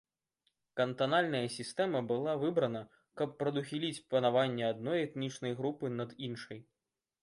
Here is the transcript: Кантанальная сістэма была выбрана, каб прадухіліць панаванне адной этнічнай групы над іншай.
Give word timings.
Кантанальная 0.79 1.41
сістэма 1.57 2.01
была 2.13 2.33
выбрана, 2.45 2.83
каб 3.23 3.37
прадухіліць 3.45 4.03
панаванне 4.17 4.63
адной 4.75 4.99
этнічнай 5.07 5.53
групы 5.63 5.97
над 6.03 6.21
іншай. 6.31 6.59